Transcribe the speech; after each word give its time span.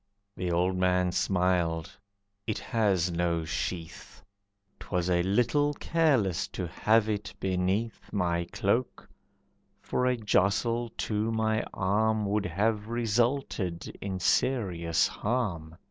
The 0.35 0.51
old 0.51 0.75
man 0.77 1.11
smiled, 1.11 1.91
"It 2.47 2.57
has 2.57 3.11
no 3.11 3.45
sheath, 3.45 4.23
'Twas 4.79 5.11
a 5.11 5.21
little 5.21 5.75
careless 5.75 6.47
to 6.47 6.65
have 6.65 7.07
it 7.07 7.31
beneath 7.39 8.11
My 8.11 8.45
cloak, 8.45 9.07
for 9.79 10.07
a 10.07 10.17
jostle 10.17 10.89
to 10.97 11.31
my 11.31 11.63
arm 11.71 12.25
Would 12.25 12.47
have 12.47 12.87
resulted 12.87 13.95
in 14.01 14.19
serious 14.19 15.07
harm. 15.07 15.75